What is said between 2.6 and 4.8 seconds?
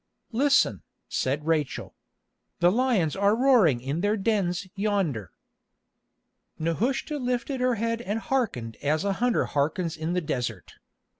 lions are roaring in their dens